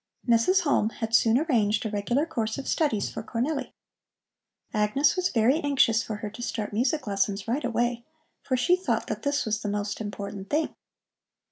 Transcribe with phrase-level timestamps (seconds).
[0.27, 0.61] Mrs.
[0.61, 3.71] Halm had soon arranged a regular course of studies for Cornelli.
[4.73, 8.03] Agnes was very anxious for her to start music lessons right away,
[8.41, 10.73] for she thought that that was the most important thing.